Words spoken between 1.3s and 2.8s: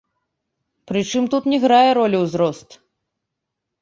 тут не грае ролю ўзрост.